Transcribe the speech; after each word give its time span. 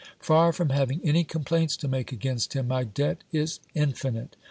Far 0.19 0.51
from 0.51 0.69
having 0.69 0.99
any 1.03 1.23
complaints 1.23 1.77
to 1.77 1.87
make 1.87 2.11
against 2.11 2.53
him, 2.53 2.69
my 2.69 2.83
debt 2.83 3.23
is 3.31 3.59
infinite. 3.75 4.35